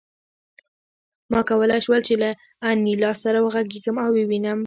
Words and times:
ما 1.31 1.39
کولای 1.49 1.81
شول 1.85 2.01
چې 2.07 2.13
له 2.21 2.29
انیلا 2.71 3.11
سره 3.23 3.39
وغږېږم 3.41 3.95
او 4.03 4.09
ویې 4.13 4.25
وینم 4.29 4.59